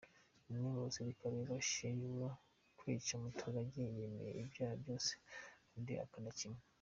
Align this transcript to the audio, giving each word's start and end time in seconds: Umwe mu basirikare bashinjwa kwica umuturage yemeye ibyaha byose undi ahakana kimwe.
Umwe 0.47 0.57
mu 0.65 0.79
basirikare 0.85 1.37
bashinjwa 1.51 2.29
kwica 2.77 3.11
umuturage 3.19 3.79
yemeye 3.97 4.31
ibyaha 4.41 4.75
byose 4.81 5.11
undi 5.75 5.93
ahakana 5.95 6.31
kimwe. 6.39 6.61